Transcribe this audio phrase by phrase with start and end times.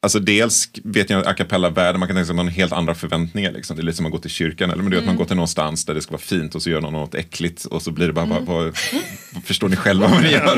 [0.00, 2.94] Alltså dels vet jag a cappella-världen, man kan tänka sig att man har helt andra
[2.94, 3.52] förväntningar.
[3.52, 3.76] Liksom.
[3.76, 5.24] Det är lite som att gå till kyrkan, eller men det är att man går
[5.24, 7.90] till någonstans där det ska vara fint och så gör någon något äckligt och så
[7.90, 8.72] blir det bara, bara, bara
[9.44, 10.56] förstår ni själva vad ni gör?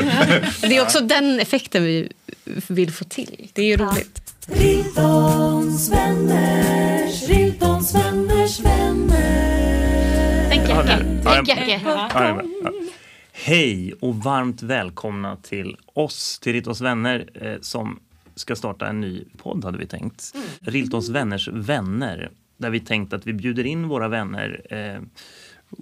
[0.61, 2.11] Det är också den effekten vi
[2.67, 3.49] vill få till.
[3.53, 4.33] Det är ju roligt.
[4.47, 10.49] Riltons vänners, Riltons vänners vänner.
[10.49, 10.69] Tänk
[11.47, 11.81] Jacke.
[12.13, 12.41] Tänk.
[13.31, 17.99] Hej och varmt välkomna till oss, till Riltons vänner eh, som
[18.41, 20.35] ska starta en ny podd hade vi tänkt.
[20.61, 22.31] Riltons vänners vänner.
[22.57, 25.01] Där vi tänkt att vi bjuder in våra vänner eh,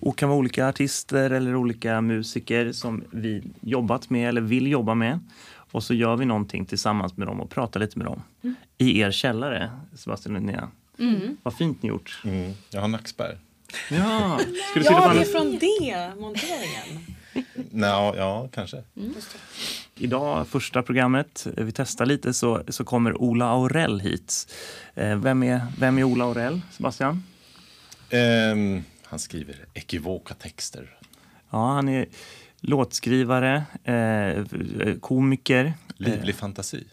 [0.02, 4.96] och kan vara olika artister eller olika musiker som vi jobbat med eller vill jobba
[4.96, 5.20] med.
[5.72, 8.22] Och så gör vi någonting tillsammans med dem och pratar lite med dem.
[8.78, 10.70] I er källare, Sebastian och Linnea.
[11.44, 12.22] Vad fint ni gjort.
[12.26, 13.38] Mm, jag har nackspärr.
[13.92, 14.40] Ja,
[14.72, 17.16] ska du sitta Ja, det är från det monteringen.
[17.72, 18.84] Nå, ja, kanske.
[20.02, 24.54] Idag, första programmet, eh, vi testar lite, så, så kommer Ola Aurell hit.
[24.96, 27.24] Eh, Vem är, vem är Ola Aurell, Sebastian?
[28.10, 30.98] Ehm, han skriver ekivoka texter.
[31.50, 32.06] Ja, han är
[32.62, 34.44] låtskrivare, eh,
[35.00, 35.74] komiker.
[35.98, 36.88] Livlig fantasi.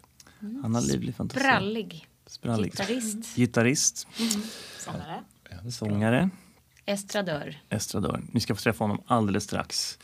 [0.62, 1.40] Han har livlig fantasi.
[1.44, 2.06] Brallig.
[2.26, 2.70] Sprallig.
[2.72, 3.36] Gitarrist.
[3.36, 4.06] Gitarrist,
[4.78, 5.22] Sångare.
[5.70, 6.30] sångare,
[6.86, 7.56] Estradör.
[7.70, 8.22] estradör.
[8.32, 9.98] Ni ska få träffa honom alldeles strax.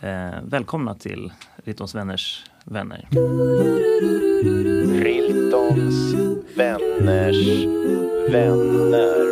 [0.00, 1.32] Eh, välkomna till
[1.64, 3.08] Rittons vänners vänner.
[5.02, 6.14] Riltons
[6.56, 7.64] vänners
[8.30, 9.28] vänner.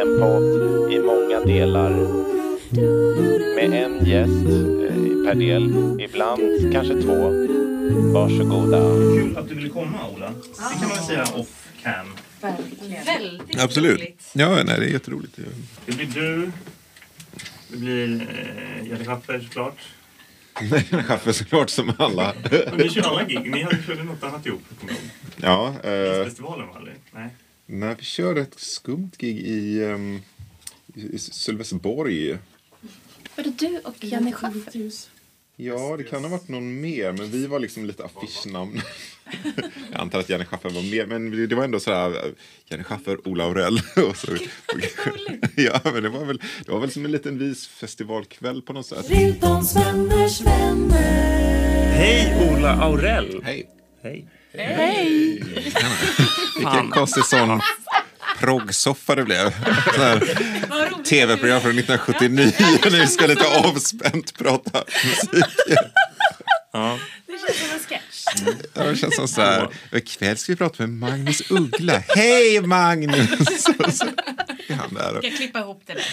[0.00, 1.90] En podd i många delar.
[3.54, 7.30] Med en gäst eh, per del, ibland kanske två.
[8.12, 8.80] Varsågoda.
[9.14, 10.30] Kul att du ville komma, Ola.
[10.30, 12.06] Det kan man säga off cam.
[13.06, 14.00] Väldigt Absolut.
[14.00, 14.30] roligt.
[14.34, 15.38] Ja, nej, det är jätteroligt.
[15.86, 16.50] Det blir du.
[17.70, 19.78] Det blir eh, Jenny Schaffer såklart.
[20.70, 22.34] Nej, kaffe såklart som alla.
[22.50, 23.50] Men ni kör alla gig.
[23.50, 25.74] Ni hade körde något annat ihop, kommer jag ihåg.
[25.82, 26.96] ja, eh, Festivalen var aldrig?
[27.12, 27.28] Nej.
[27.66, 30.22] när vi körde ett skumt gig i, um,
[30.94, 32.38] i Sölvesborg.
[33.36, 34.90] Var det du och Janne Schaffer?
[35.62, 38.80] Ja, det kan ha varit någon mer, men vi var liksom lite affischnamn.
[39.92, 42.32] Jag antar att Janne Schaffer var med, men det var ändå så här, eh,
[42.68, 43.80] Janne Schaffer, Ola Aurell.
[44.08, 44.36] Och så,
[45.56, 49.10] ja, men det var väl, det var väl som en liten visfestivalkväll på något sätt.
[49.10, 51.92] Riltons vänners vänner.
[51.92, 53.42] Hej Ola Aurell!
[53.44, 53.68] Hej!
[54.54, 55.44] Hej!
[56.56, 57.60] Vilken konstig sån
[58.40, 59.54] proggsoffa det blev.
[61.10, 62.52] Tv-program från 1979
[62.90, 65.44] när vi ska lite avspänt prata musik.
[66.72, 66.98] Ja.
[67.26, 68.24] Det känns som en sketch.
[68.74, 72.02] Ja, det känns som så här, ikväll ska vi prata med Magnus Uggla.
[72.08, 73.28] Hej Magnus!
[73.62, 74.04] Så, så
[74.68, 75.16] är han där.
[75.18, 76.04] och- Jag klippa ihop det där.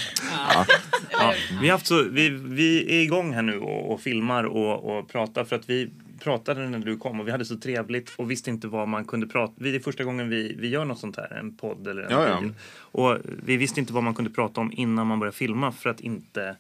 [1.12, 4.98] Ja, vi, har haft så, vi, vi är igång här nu och, och filmar och,
[4.98, 5.90] och pratar för att vi
[6.24, 9.28] pratade när du kom och vi hade så trevligt och visste inte vad man kunde
[9.28, 12.12] prata Det är första gången vi, vi gör något sånt här, en podd eller en
[12.12, 12.44] Ja, ja.
[12.78, 16.00] Och vi visste inte vad man kunde prata om innan man började filma för att
[16.00, 16.56] inte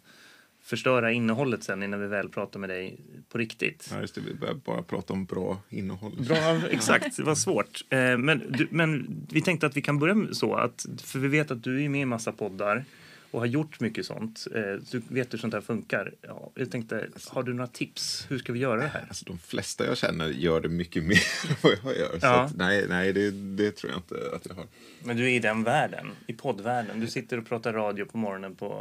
[0.63, 3.90] förstöra innehållet sen innan vi väl pratar med dig på riktigt.
[3.94, 6.12] Ja, just det, vi börjar bara prata om bra innehåll.
[6.28, 7.17] Bra, exakt.
[7.17, 7.81] Det var svårt.
[7.90, 10.56] Eh, Men, men vi tänkte att vi kan börja så.
[10.56, 12.85] Att, för vi vet att du är med i massa poddar
[13.31, 14.47] och har gjort mycket sånt.
[14.55, 14.61] Eh,
[14.91, 16.13] Du vet hur sånt här funkar.
[16.21, 18.25] Ja, jag tänkte, har du några tips?
[18.29, 19.05] Hur ska vi göra det här?
[19.07, 22.19] Alltså, de flesta jag känner gör det mycket mer än vad jag gör.
[22.21, 22.41] Ja.
[22.41, 24.66] att, nej, nej det, det tror jag inte att jag har.
[25.03, 26.99] Men du är i den världen, i poddvärlden.
[26.99, 28.73] Du sitter och pratar radio på morgonen på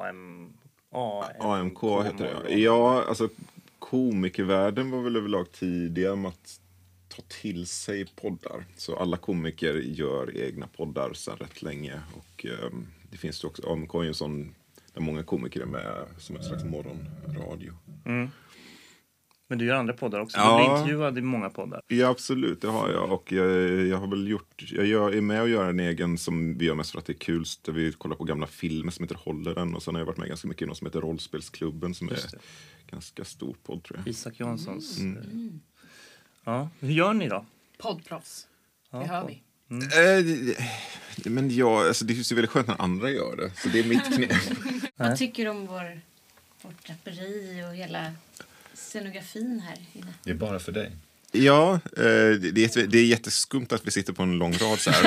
[0.00, 0.52] AM...
[1.40, 2.54] AMK heter det.
[2.54, 3.28] Ja, alltså
[3.78, 6.60] komikervärlden var väl överlag tidiga med att
[7.08, 8.64] ta till sig poddar.
[8.76, 12.00] Så alla komiker gör egna poddar sedan rätt länge.
[12.14, 14.54] Och ehm, det finns ju också, AMK är ju en sån
[14.92, 17.72] där många komiker är med som en slags morgonradio.
[19.48, 20.38] Men du gör andra poddar också.
[20.38, 20.58] Ja.
[20.58, 21.82] Du blir intervjuad i många poddar.
[21.86, 23.12] Ja, absolut, det har jag.
[23.12, 23.46] Och jag,
[23.86, 26.74] jag har väl gjort, jag gör, är med och gör en egen som vi gör
[26.74, 27.44] mest för att det är kul.
[27.62, 29.74] Där vi kollar på gamla filmer som heter Håller den.
[29.74, 32.12] Och sen har jag varit med ganska mycket i något som heter Rollspelsklubben som är
[32.12, 32.38] det.
[32.90, 34.08] ganska stor podd tror jag.
[34.08, 34.98] Isak Janssons.
[34.98, 35.16] Mm.
[35.16, 35.52] eh,
[36.44, 37.46] Ja, hur gör ni då?
[37.78, 38.48] Poddproffs.
[38.90, 39.42] Ja, Det hör vi.
[39.82, 40.24] Eh,
[41.16, 43.50] det- men ja, alltså det är ju väldigt skönt när andra gör det.
[43.62, 44.32] Så det är mitt knep.
[44.96, 46.00] Vad tycker du om vår,
[46.62, 48.12] vårt draperi och hela
[48.74, 50.12] scenografin här inne?
[50.24, 50.92] Det är bara för dig.
[51.34, 54.90] Ja, eh, det, är, det är jätteskumt att vi sitter på en lång rad så
[54.90, 55.02] här.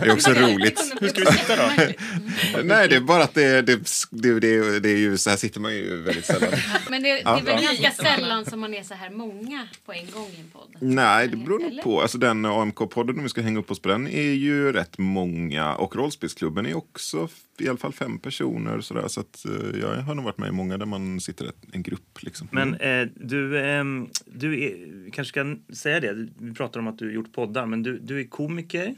[0.00, 0.94] Det är också roligt.
[1.00, 1.62] Hur ska vi sitta då?
[2.64, 3.76] Nej, det är bara att det, det,
[4.10, 6.50] det, det, det är ju, så här sitter man ju väldigt sällan.
[6.90, 10.10] Men det, det är väl ganska sällan som man är så här många på en
[10.10, 10.76] gång i en podd?
[10.78, 12.02] Nej, det beror nog på.
[12.02, 15.74] Alltså den AMK-podden, om vi ska hänga upp oss på den, är ju rätt många.
[15.74, 17.28] Och Rollspelsklubben är också
[17.58, 18.80] i alla fall fem personer.
[18.80, 21.56] Sådär, så att, eh, jag har nog varit med i många där man sitter ett,
[21.72, 22.22] en grupp.
[22.22, 22.48] Liksom.
[22.50, 26.28] Men eh, du, ehm, du är, kanske ska säga det.
[26.38, 28.94] Vi pratar om att du har gjort poddar, men du, du är komiker.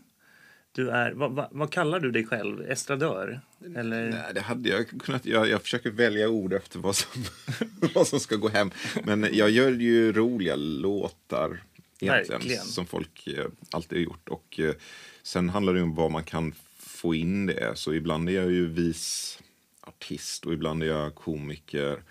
[0.73, 2.71] Du är, vad, vad, vad kallar du dig själv?
[2.71, 3.41] Estradör?
[3.77, 4.11] Eller?
[4.11, 5.27] Nej, det hade jag kunnat.
[5.27, 7.25] Jag, jag försöker välja ord efter vad som,
[7.95, 8.71] vad som ska gå hem.
[9.05, 11.63] Men jag gör ju roliga låtar
[12.01, 12.65] egentligen, Verkligen.
[12.65, 14.29] som folk eh, alltid har gjort.
[14.29, 14.75] Och eh,
[15.23, 16.55] sen handlar det om vad man kan
[16.97, 17.73] få in det.
[17.75, 19.39] Så ibland är jag ju vis
[19.81, 22.03] artist och ibland är jag komiker.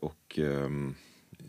[0.00, 0.94] Och ehm,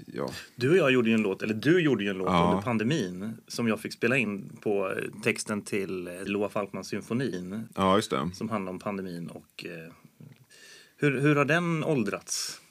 [0.06, 2.50] ja, Du och jag gjorde ju en låt, eller du gjorde ju en låt Ja.
[2.50, 7.68] under pandemin som jag fick spela in på eh, texten till eh, Loa Falkmans symfonin
[7.76, 8.30] ja, just det.
[8.34, 9.94] som handlar om pandemin och eh,
[10.98, 12.62] hur, hur har den åldrats?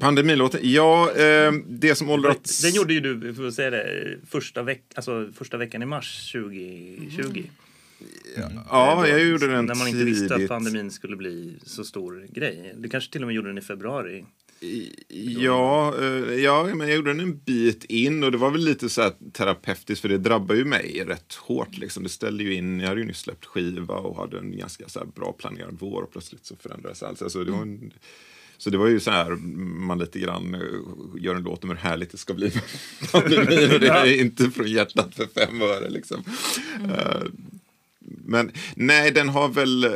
[0.00, 2.62] Pandemilåten, ja, eh, det som åldrats...
[2.62, 6.32] Den gjorde ju du, får jag säga det, första, veck, alltså första veckan i mars
[6.32, 7.44] 2020.
[8.68, 10.48] Ja, jag gjorde den När man inte visste att tidigt.
[10.48, 12.74] pandemin skulle bli så stor grej.
[12.78, 14.24] Du kanske till och med gjorde den i februari.
[15.38, 18.88] Ja, eh, ja, men jag gjorde den en bit in och det var väl lite
[18.88, 21.78] så här terapeutiskt för det drabbar ju mig rätt hårt.
[21.78, 22.02] Liksom.
[22.02, 24.98] Det ställde ju in, jag hade ju nyss släppt skiva och hade en ganska så
[24.98, 27.22] här bra planerad vår och plötsligt så förändrades allt.
[27.22, 27.92] Alltså, det var en,
[28.58, 29.30] så det var ju så här,
[29.86, 30.60] man lite grann eh,
[31.22, 32.62] gör en låt om hur härligt det ska bli med
[33.12, 36.24] pandemin och det är inte från hjärtat för fem öre liksom.
[36.84, 37.22] Eh,
[38.28, 39.86] men nej, den har väl...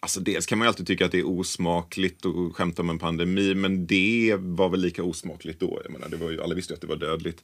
[0.00, 2.98] Alltså dels kan man ju alltid tycka att det är osmakligt att skämta om en
[2.98, 5.80] pandemi, men det var väl lika osmakligt då.
[5.84, 7.42] Jag menar, det var ju, alla visste ju att det var dödligt.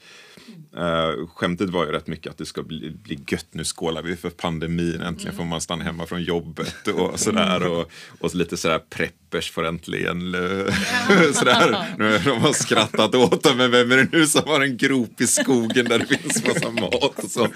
[0.76, 4.16] Uh, skämtet var ju rätt mycket att det ska bli, bli gött, nu skålar vi
[4.16, 7.66] för pandemin, äntligen får man stanna hemma från jobbet och sådär.
[7.66, 7.90] Och,
[8.20, 10.34] och lite sådär preppers får äntligen...
[10.34, 10.40] eh,
[11.32, 11.94] sådär.
[11.98, 15.20] Nu har de skrattat åt dem, men vem är det nu som har en grop
[15.20, 17.48] i skogen där det finns massa mat och så.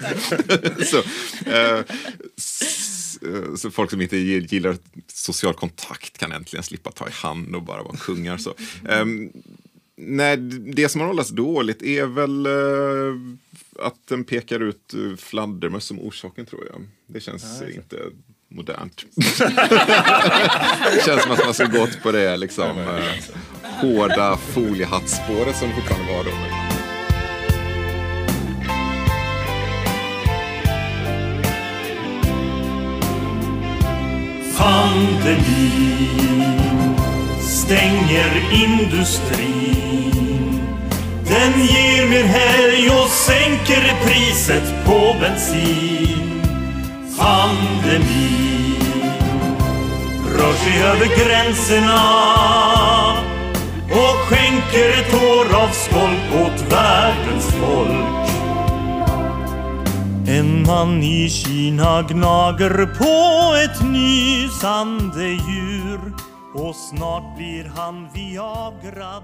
[0.85, 0.97] så
[1.49, 1.83] eh,
[3.55, 4.77] så folk som inte gillar
[5.07, 8.37] social kontakt kan äntligen slippa ta i hand och bara vara kungar.
[8.37, 8.53] Så.
[8.89, 9.31] Ehm,
[9.95, 10.37] nej,
[10.73, 15.99] det som har hållits dåligt är väl eh, att den pekar ut uh, fladdermöss som
[15.99, 16.87] orsaken tror jag.
[17.07, 17.97] Det känns inte
[18.49, 19.05] modernt.
[19.15, 23.13] det känns som att man ska gått på det liksom, eh,
[23.63, 26.58] hårda foliehattspåret som det fortfarande var då.
[34.59, 36.49] Pandemin
[37.41, 40.11] stänger industrin.
[41.27, 46.41] Den ger mer helg och sänker priset på bensin.
[47.17, 48.75] Pandemin
[50.37, 52.01] rör sig över gränserna
[53.91, 58.18] och skänker ett år av skolk åt världens folk.
[60.69, 66.13] Man i Kina gnager på ett nysande djur
[66.53, 69.23] och snart blir han viagrad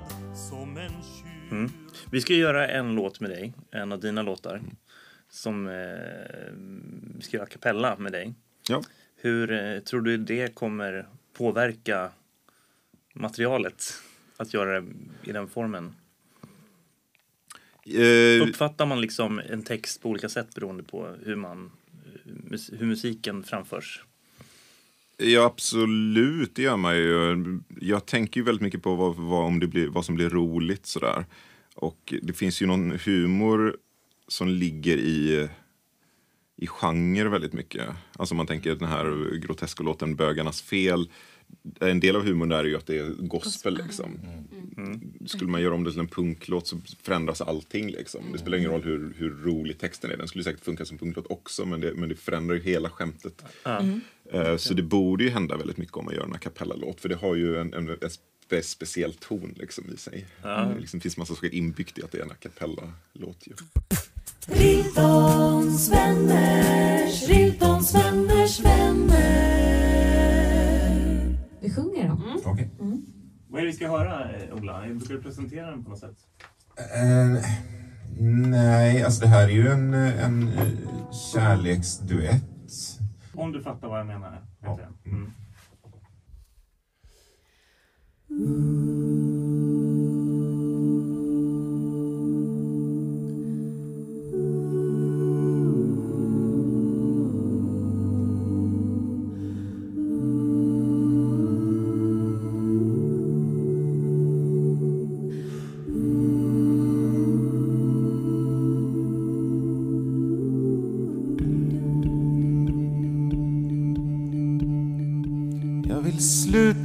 [0.50, 1.70] som en tjur.
[2.12, 4.62] Vi ska göra en låt med dig, en av dina låtar.
[5.30, 5.74] Som eh,
[7.16, 8.34] vi ska göra a cappella med dig.
[8.70, 8.82] Ja.
[9.16, 11.08] Hur eh, tror du det kommer
[11.38, 12.10] påverka
[13.14, 13.84] materialet
[14.38, 14.88] att göra det
[15.24, 15.96] i den formen?
[17.86, 21.72] Eh, Uppfattar man liksom en text på olika sätt beroende på hur, man,
[22.72, 24.04] hur musiken framförs?
[25.18, 27.60] Ja, absolut, det gör man ju.
[27.82, 30.86] Jag tänker ju väldigt mycket på vad, vad, om det blir, vad som blir roligt
[30.86, 31.26] sådär.
[31.76, 33.78] Och det finns ju någon humor
[34.28, 35.50] som ligger i,
[36.56, 37.90] i genre väldigt mycket.
[38.18, 41.10] Alltså man tänker den här groteska låten Bögarnas fel.
[41.80, 44.20] En del av humorn där är ju att det är gospel liksom.
[45.26, 48.22] Skulle man göra om det till en punklåt så förändras allting liksom.
[48.34, 50.18] Det spelar ingen roll hur, hur rolig texten är.
[50.18, 53.44] Den skulle säkert funka som punklåt också men det, men det förändrar ju hela skämtet.
[54.32, 57.02] Eh, Så det borde ju hända väldigt mycket om man gör en a cappella-låt.
[57.02, 60.26] För det har ju en, en, en spe, speciell ton liksom i sig.
[60.44, 63.44] Det liksom finns massa saker inbyggt i att det är en a cappella-låt.
[64.48, 68.35] Riltons vänners, Riltons vänners
[71.66, 72.16] Vi sjunger då.
[73.48, 74.82] Vad är det vi ska höra, eh, Ola?
[74.82, 76.18] Brukar du presentera den på något sätt?
[76.78, 77.44] Eh,
[78.50, 82.44] nej, alltså det här är ju en, en eh, kärleksduett.
[83.34, 84.42] Om du fattar vad jag menar.
[84.62, 84.80] Ja.
[85.04, 85.10] det.
[85.10, 85.32] Mm.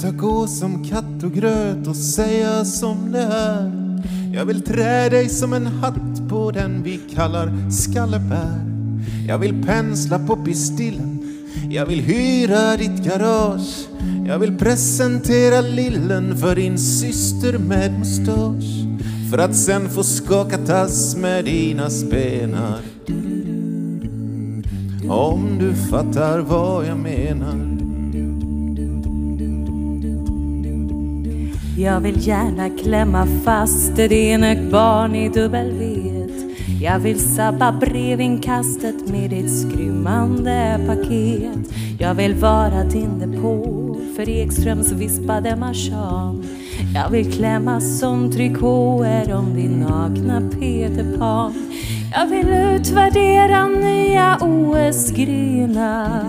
[0.00, 3.73] Sluta gå som katt och gröt och säga som det är.
[4.35, 8.64] Jag vill trä dig som en hatt på den vi kallar skallebär.
[9.28, 11.19] Jag vill pensla på pistillen.
[11.71, 13.88] Jag vill hyra ditt garage.
[14.26, 19.00] Jag vill presentera lillen för din syster med mustasch.
[19.30, 22.80] För att sen få skaka tass med dina spenar.
[25.09, 27.79] Om du fattar vad jag menar.
[31.82, 36.30] Jag vill gärna klämma fast ett enögt barn i dubbelvet.
[36.80, 41.72] Jag vill sabba brevinkastet med ditt skrymmande paket.
[41.99, 46.44] Jag vill vara din depå för Ekströms vispade marsan.
[46.94, 51.54] Jag vill klämma som trikåer om din nakna Peter Pan.
[52.12, 56.25] Jag vill utvärdera nya OS-grenar.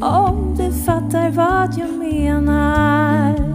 [0.00, 3.49] Om du fattar vad jag menar.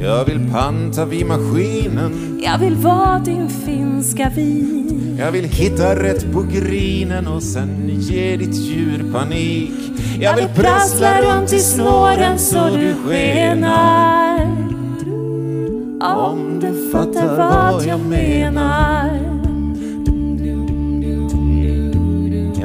[0.00, 2.40] Jag vill panta vid maskinen.
[2.42, 5.16] Jag vill vara din finska vin.
[5.18, 9.72] Jag vill hitta rätt på grinen och sen ge ditt djur panik.
[10.20, 14.40] Jag vill prassla runt i snåren så du skenar.
[16.00, 19.15] Om du fattar vad jag menar.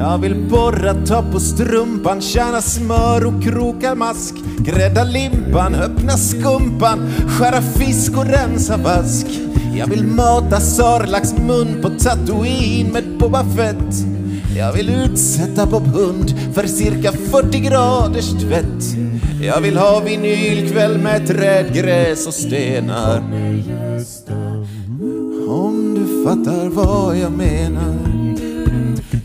[0.02, 4.36] Jag vill borra, ta på strumpan, tjäna smör och kroka mask.
[4.60, 9.28] Grädda limpan, öppna skumpan, skära fisk och rensa vask.
[9.78, 13.96] Jag vill mata sarlax mun på Tatooine med Boba Fett.
[14.58, 18.84] Jag vill utsätta Bob Hund för cirka 40 graders tvätt.
[19.42, 23.18] Jag vill ha vinylkväll med trädgräs och stenar.
[25.48, 28.11] Om du fattar vad jag menar.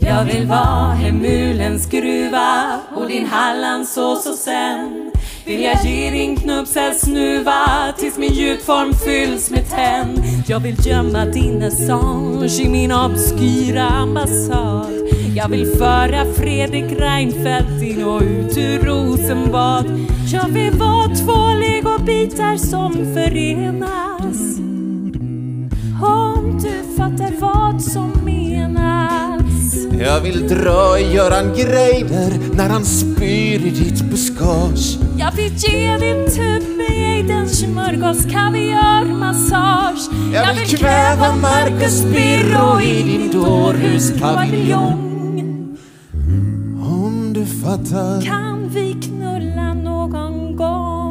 [0.08, 5.10] Jag vill vara Hemulens gruva och din Hallandsås och sen
[5.46, 10.22] vill jag ge din knubbsäl snuva tills min gjutform fylls med tenn.
[10.46, 14.86] Jag vill gömma din Assange i min obskyra ambassad.
[15.36, 19.86] Jag vill föra Fredrik Reinfeldt in och ut ur Rosenbad.
[20.32, 24.58] Jag vill vara två legobitar som förenas.
[26.02, 28.95] Om du fattar vad som menas.
[29.98, 34.98] Jag vill dra i Göran Greider när han spyr i ditt buskage.
[35.18, 40.10] Jag vill ge din tub med Eidens smörgås kaviarmassage.
[40.34, 45.76] Jag vill kväva Marcus Birro i din dårhuspaviljong.
[46.82, 48.22] Om du fattar.
[48.22, 51.06] Kan vi knulla någon gång?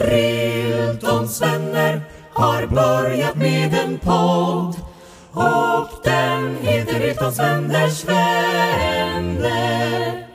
[0.00, 2.00] Riltons vänner
[2.32, 4.67] har börjat med en podd den
[7.30, 8.04] vänners
[9.28, 10.26] vänner.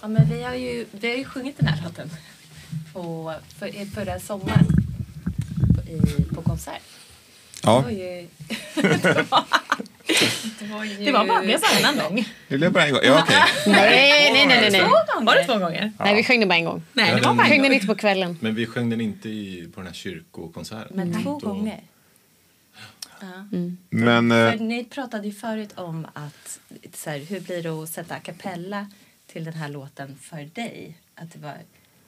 [0.00, 2.10] Ja, men vi har ju, vi har ju sjungit den här låten
[2.92, 4.66] på, för, i förra sommaren
[5.74, 6.82] på, i, på konsert.
[7.62, 8.28] Det Ja, var ju...
[8.74, 8.82] det,
[9.30, 9.44] var,
[10.58, 11.04] det var ju...
[11.04, 12.24] Det var bara, blev bara en gång.
[12.48, 13.00] det blev bara en gång.
[13.04, 13.36] Ja, okej.
[13.66, 14.70] Nej, nej, nej, nej.
[14.70, 14.82] nej.
[15.22, 15.92] Var det två gånger?
[15.98, 16.82] Nej, vi sjöng den bara en gång.
[16.92, 17.74] Nej, det var bara Vi sjöng en den gång.
[17.74, 18.38] inte på kvällen.
[18.40, 20.96] Men vi sjöng den inte i, på den här kyrkokonserten.
[20.96, 21.80] Men två Då- gånger.
[23.20, 23.58] Ja.
[23.90, 26.60] Men eh, För ni pratade ju förut om att
[26.94, 28.90] så här, hur blir det att sätta a cappella
[29.26, 30.98] till den här låten för dig?
[31.14, 31.56] Att det var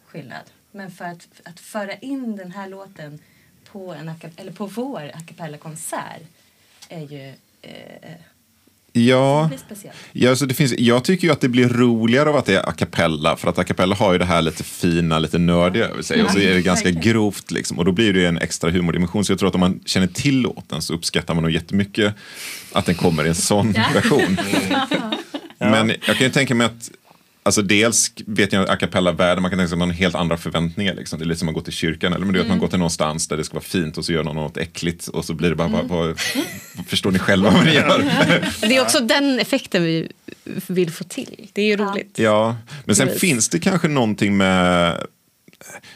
[0.07, 0.51] skillnad.
[0.71, 3.19] Men för att, att föra in den här låten
[3.65, 6.23] på, en, eller på vår a cappella-konsert
[6.89, 8.17] är ju eh,
[8.97, 9.51] ja,
[10.13, 12.69] ja så det finns, jag tycker ju att det blir roligare av att det är
[12.69, 13.37] a cappella.
[13.37, 16.23] För att a cappella har ju det här lite fina, lite nördiga över sig.
[16.23, 17.79] Och så är det ganska grovt liksom.
[17.79, 19.25] Och då blir det ju en extra humordimension.
[19.25, 22.15] Så jag tror att om man känner till låten så uppskattar man nog jättemycket
[22.73, 24.37] att den kommer i en sån version.
[25.59, 26.91] Men jag kan ju tänka mig att
[27.47, 30.95] Alltså dels vet jag a cappella-världen, man kan tänka sig man har helt andra förväntningar.
[30.95, 31.19] Liksom.
[31.19, 32.13] Det är lite som att gå till kyrkan.
[32.13, 34.05] Eller men det är att man går till någonstans där det ska vara fint och
[34.05, 36.19] så gör någon något äckligt och så blir det bara, vad, vad,
[36.87, 38.05] förstår ni själva vad ni gör?
[38.61, 40.13] Det är också den effekten vi
[40.67, 41.49] vill få till.
[41.53, 42.19] Det är ju roligt.
[42.19, 44.97] Ja, men sen finns det kanske någonting med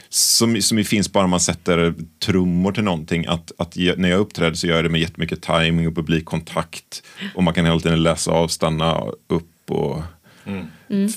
[0.09, 3.27] som, som ju finns bara man sätter trummor till någonting.
[3.27, 7.03] Att, att jag, när jag uppträder så gör jag det med jättemycket timing och publikkontakt.
[7.35, 10.03] Och man kan hela tiden läsa av, stanna upp och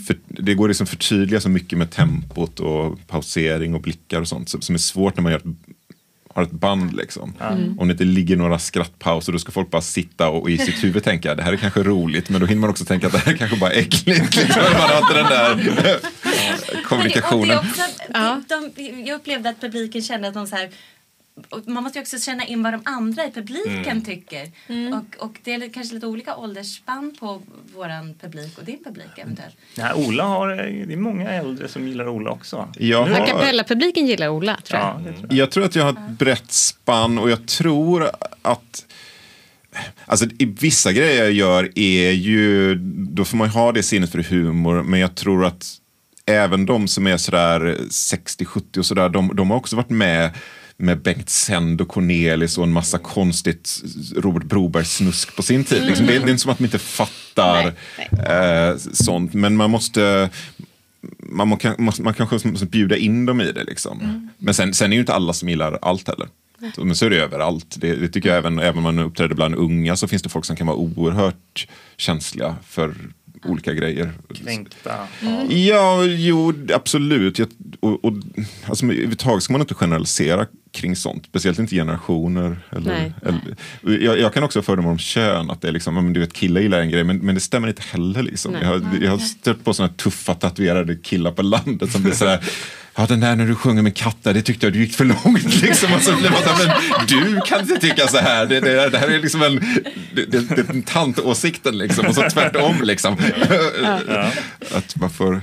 [0.08, 4.50] För, det går liksom förtydliga så mycket med tempot och pausering och blickar och sånt
[4.50, 5.46] som, som är svårt när man gör ett,
[6.34, 7.34] har ett band liksom.
[7.78, 11.04] Om det inte ligger några skrattpauser då ska folk bara sitta och, i sitt huvud
[11.04, 13.34] tänka det här är kanske roligt men då hinner man också tänka att det här
[13.34, 14.36] är kanske bara är äckligt.
[14.36, 14.64] Liksom.
[14.64, 16.00] Man har inte den där
[16.84, 17.48] kommunikationen.
[17.48, 20.66] Det, och det också, de, de, jag upplevde att publiken kände att de så här
[20.66, 20.74] och
[21.66, 24.04] man måste ju också känna in vad de andra i publiken Mm.
[24.04, 24.52] tycker.
[24.94, 27.42] Och, och det är kanske lite olika åldersspann på
[27.76, 29.56] våran publik och din publik eventuellt.
[29.78, 30.48] Nej, Ola har,
[30.88, 32.70] det är många äldre som gillar Ola också.
[32.78, 34.90] Jag har- A cappella-publiken gillar Ola, tror jag.
[34.90, 35.34] Ja, tror jag.
[35.34, 38.10] Jag tror att jag har ett brett spann och jag tror
[38.42, 38.86] att
[40.06, 42.76] Alltså i vissa grejer jag gör är ju,
[43.10, 45.66] då får man ju ha det sinnet för humor, men jag tror att
[46.26, 50.32] även de som är sådär 60-70 och sådär, de, de har också varit med
[50.78, 53.82] med Bengt Sänd och Cornelis och en massa konstigt
[54.16, 55.86] Robert Broberg-snusk på sin tid.
[55.86, 56.06] Liksom.
[56.06, 57.74] Det, är- det är inte som att de inte fattar
[58.12, 60.30] Eh, sånt, men man måste
[61.20, 63.64] man, må, kan- måste, man kanske måste bjuda in dem i det.
[63.64, 64.30] Liksom.
[64.38, 66.28] Men sen, sen är ju inte alla som gillar allt heller.
[66.76, 67.76] Så, men så är det överallt.
[67.80, 70.46] Det, det tycker jag även, även om man uppträder bland unga så finns det folk
[70.46, 72.96] som kan vara oerhört känsliga för
[73.46, 74.12] olika grejer.
[74.34, 74.94] Kränkta.
[75.50, 77.40] Ja, jo, absolut.
[77.40, 77.48] Jag,
[77.80, 78.14] och, och,
[78.66, 81.26] alltså, överhuvudtaget ska man inte generalisera kring sånt.
[81.26, 82.58] Speciellt inte generationer.
[82.72, 83.14] Eller, Nej.
[83.22, 85.50] eller, jag, jag kan också ha fördomar om kön.
[85.50, 87.42] Att det är liksom, ja, men du vet, killar gillar en grej, men, men det
[87.42, 88.24] stämmer inte heller.
[88.24, 88.52] Liksom.
[88.52, 88.62] Nej.
[88.64, 92.40] Jag, har, jag har stött på sådana tuffa tatuerade killar på landet som blir sådär
[92.96, 95.44] Ja, den där när du sjunger med katter, det tyckte jag du gick för långt.
[95.62, 95.94] Liksom.
[95.94, 98.46] Och så blir man så här, men du kan inte tycka så här.
[98.46, 99.56] Det, det, det här är liksom en,
[100.16, 102.06] det, det, det är en tantåsikten liksom.
[102.06, 103.14] Och så tvärtom liksom.
[104.76, 105.42] Att man får,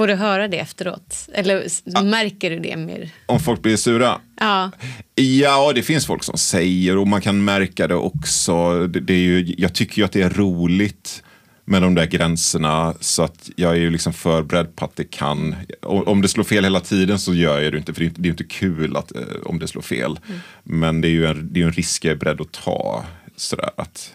[0.00, 1.28] Får du höra det efteråt?
[1.34, 3.10] Eller s- märker du det mer?
[3.26, 4.20] om folk blir sura.
[4.40, 4.70] Ja.
[5.14, 8.86] Ja, det finns folk som säger och man kan märka det också.
[8.86, 11.22] Det, det är ju, jag tycker ju att det är roligt
[11.64, 15.54] med de där gränserna så att jag är ju liksom förberedd på att det kan.
[15.82, 18.20] Om det slår fel hela tiden så gör jag det inte för det är inte,
[18.20, 20.18] det är inte kul att, eh, om det slår fel.
[20.62, 23.04] Men det är ju en, det är en risk jag är beredd att ta.
[23.36, 24.14] Sådär, att,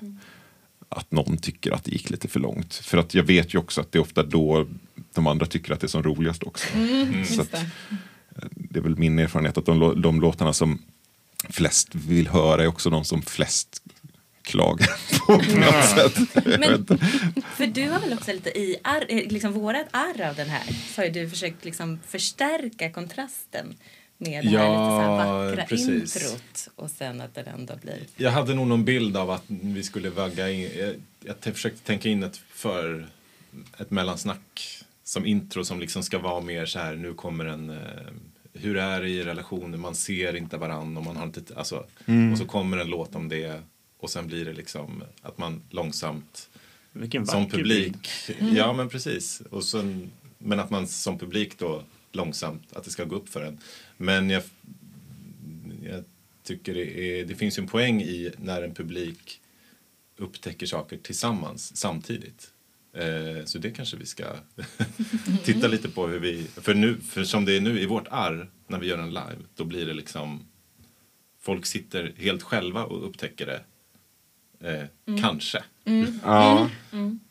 [0.89, 2.73] att någon tycker att det gick lite för långt.
[2.75, 4.67] För att jag vet ju också att det är ofta då
[5.15, 6.67] de andra tycker att det är som roligast också.
[7.25, 7.55] Så att,
[8.49, 10.81] det är väl min erfarenhet att de, de låtarna som
[11.49, 13.81] flest vill höra är också de som flest
[14.41, 14.87] klagar
[15.27, 15.39] på.
[15.39, 16.45] på något sätt.
[16.59, 16.85] Men-.
[17.55, 20.63] För du har väl också lite i arr, eh, liksom vårat arr av den här
[20.93, 23.75] så har ju du försökt liksom förstärka kontrasten
[24.17, 26.15] med det här Ja, lite så här vackra precis.
[26.15, 29.83] introt och sen att det ändå blir Jag hade nog någon bild av att vi
[29.83, 30.69] skulle vagga in.
[30.77, 30.95] Jag,
[31.43, 33.07] jag försökte tänka in ett för
[33.77, 36.95] ett mellansnack som intro som liksom ska vara mer så här.
[36.95, 37.69] Nu kommer en.
[37.69, 37.77] Eh,
[38.53, 39.77] hur är det i relationer?
[39.77, 41.41] Man ser inte varann och man har inte.
[41.55, 41.85] Alltså,
[42.31, 43.61] Och så kommer en låt om det
[43.99, 46.49] och sen blir det liksom att man långsamt
[47.25, 47.95] som publik.
[48.27, 48.57] bild.
[48.57, 49.41] Ja men precis.
[49.49, 53.41] Och sen, men att man som publik då långsamt, att det ska gå upp för
[53.41, 53.57] en.
[53.97, 54.43] Men jag,
[55.83, 56.03] jag
[56.43, 59.41] tycker det, är, det finns ju en poäng i när en publik
[60.17, 62.51] upptäcker saker tillsammans samtidigt.
[62.95, 64.23] Eh, så det kanske vi ska
[65.43, 68.49] titta lite på hur vi, för, nu, för som det är nu i vårt arr
[68.67, 70.39] när vi gör en live, då blir det liksom
[71.41, 73.61] folk sitter helt själva och upptäcker det.
[74.69, 75.63] Eh, Kanske.
[76.23, 76.69] Ja.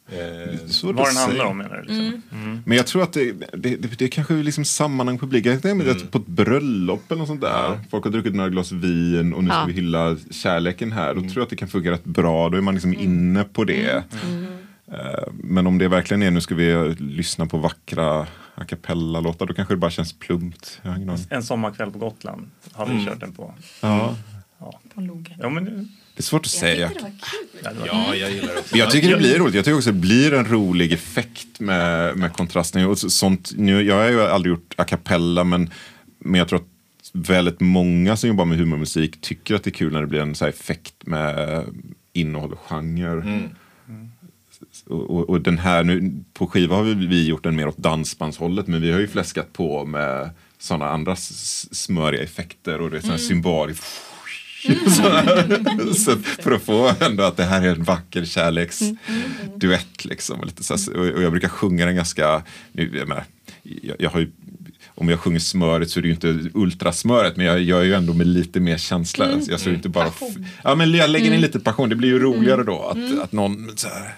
[0.09, 1.83] Eh, Svårt Vad den handlar om menar du?
[1.83, 2.63] Liksom.
[2.67, 5.47] Men jag tror att det, det, det, det kanske är liksom sammanhang publik.
[5.47, 5.97] Jag tänker Mm.
[5.97, 7.81] att på ett bröllop eller något sånt där.
[7.91, 9.65] Folk har druckit några glas vin och nu ska Ja.
[9.67, 11.15] vi hylla kärleken här.
[11.15, 12.49] Då tror jag att det kan funka rätt bra.
[12.49, 14.05] Då är man liksom inne på det.
[14.93, 14.99] Eh,
[15.33, 19.47] Men om det verkligen är nu ska vi lyssna på vackra a cappella-låtar.
[19.47, 20.81] Då kanske det bara känns plumpt.
[21.31, 23.07] En sommarkväll på Gotland har vi Mm.
[23.07, 23.55] kört den på.
[23.81, 24.17] Ja,
[24.95, 25.39] På logen.
[25.41, 26.89] Ja, men, det- det är svårt att Jag säga.
[26.89, 27.61] tyckte det var kul.
[27.65, 28.77] ja, det var- Ja, jag gillar det också.
[28.77, 29.55] Jag tycker det blir roligt.
[29.55, 32.87] Jag tycker också det blir en rolig effekt med, med kontrasten.
[32.87, 35.71] Och så- sånt, nu, jag har ju aldrig gjort a cappella men,
[36.19, 36.67] men jag tror att
[37.13, 40.35] väldigt många som jobbar med humormusik tycker att det är kul när det blir en
[40.35, 41.65] så här effekt med
[42.13, 43.11] innehåll och genre.
[43.23, 43.43] Mm.
[44.87, 48.67] Och, och, den här nu, på skiva har vi, vi gjort den mer åt dansbandshållet
[48.67, 53.15] men vi har ju fläskat på med sådana andra smöriga effekter och det är sådana
[53.15, 53.29] Mm.
[53.29, 53.77] symboler.
[54.65, 55.03] Så,
[55.95, 60.05] så för att få ändå att det här är en vacker kärleksduett.
[60.05, 63.25] Liksom, och, lite så och jag brukar sjunga den ganska, nu, jag, menar,
[63.63, 64.31] jag, jag har ju,
[64.87, 68.13] om jag sjunger smöret så är det ju inte ultrasmöret men jag gör ju ändå
[68.15, 69.29] med lite mer känsla.
[69.49, 70.11] Jag står ju inte bara,
[70.65, 73.77] ja, men jag lägger in lite passion, det blir ju roligare då att, att någon
[73.77, 74.15] så här,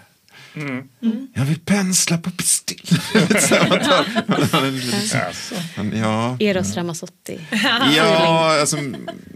[1.35, 2.99] jag vill pensla på pistill.
[5.93, 6.37] Ja.
[6.41, 7.41] Eros Ramazzotti.
[7.97, 8.77] Ja, alltså,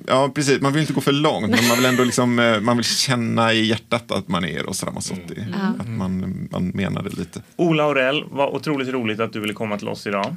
[0.06, 0.61] ja, precis.
[0.61, 3.52] Man vill inte gå för långt, men man vill ändå liksom, eh, man vill känna
[3.52, 5.46] i hjärtat att man är Eros Ramazzotti.
[5.78, 7.42] Att man, man menar det lite.
[7.56, 10.37] Ola Aurell, vad otroligt roligt att du ville komma till oss idag.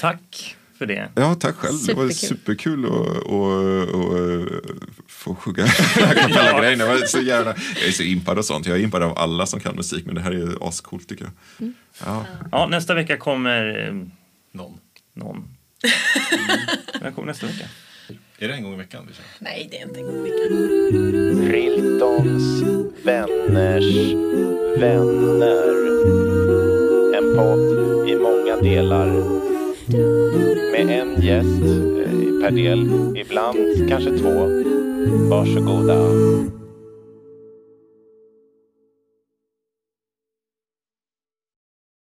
[0.00, 1.08] Tack för det.
[1.14, 1.78] Ja, tack själv.
[1.86, 2.38] Det var Superkul.
[2.38, 4.57] superkul att
[5.54, 5.68] sjunga
[6.10, 6.84] acapella-grejerna.
[7.12, 7.20] ja.
[7.20, 8.66] Jag, jag är så impad av sånt.
[8.66, 11.32] Jag är impad av alla som kan musik men det här är ascoolt tycker jag.
[11.60, 11.74] Mm.
[12.04, 12.26] Ja.
[12.52, 12.66] ja.
[12.66, 13.86] nästa vecka kommer...
[13.88, 13.94] Eh,
[14.52, 14.80] någon.
[15.14, 15.44] Någon.
[17.00, 17.64] När kommer nästa vecka?
[18.38, 19.24] Är det en gång i veckan vi kör?
[19.38, 21.52] Nej, det är inte en gång i veckan.
[21.52, 22.62] Riltons
[23.02, 24.14] vänners
[24.80, 25.78] vänner.
[27.18, 29.06] En podd i många delar.
[30.72, 34.48] Med en gäst eh, per del, ibland kanske två.
[35.28, 36.57] 包是够大。